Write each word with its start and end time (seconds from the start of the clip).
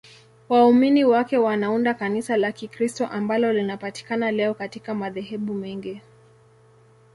Waumini 0.49 1.05
wake 1.05 1.37
wanaunda 1.37 1.93
Kanisa 1.93 2.37
la 2.37 2.51
Kikristo 2.51 3.07
ambalo 3.07 3.53
linapatikana 3.53 4.31
leo 4.31 4.53
katika 4.53 4.93
madhehebu 4.95 5.53
mengi. 5.53 6.01